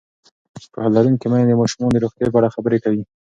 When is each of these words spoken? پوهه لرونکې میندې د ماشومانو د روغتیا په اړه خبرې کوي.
پوهه 0.71 0.89
لرونکې 0.95 1.27
میندې 1.31 1.53
د 1.57 1.59
ماشومانو 1.61 1.93
د 1.93 1.97
روغتیا 2.03 2.27
په 2.31 2.37
اړه 2.39 2.53
خبرې 2.55 2.77
کوي. 2.83 3.01